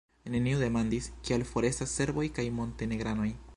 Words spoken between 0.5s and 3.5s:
demandis, kial forestas serboj kaj montenegranoj.